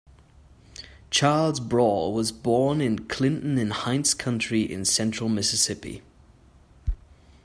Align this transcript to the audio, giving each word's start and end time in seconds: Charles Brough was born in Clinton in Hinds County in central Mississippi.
Charles 1.11 1.59
Brough 1.59 2.09
was 2.09 2.31
born 2.31 2.81
in 2.81 3.05
Clinton 3.07 3.59
in 3.59 3.69
Hinds 3.69 4.15
County 4.15 4.63
in 4.63 4.83
central 4.83 5.29
Mississippi. 5.29 6.01